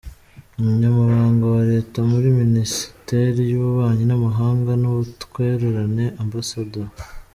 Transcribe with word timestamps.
Umunyamabanga 0.59 1.43
wa 1.55 1.61
Leta 1.71 1.97
muri 2.11 2.27
Minisiteri 2.41 3.41
y’ububanyi 3.51 4.03
n’amahanga 4.07 4.71
n’ubutwererane, 4.81 6.05
Amb. 6.21 6.33